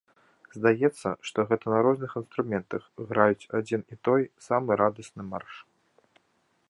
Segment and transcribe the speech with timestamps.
[0.57, 5.53] Здаецца, што гэта на розных інструментах граюць адзін і той самы радасны марш.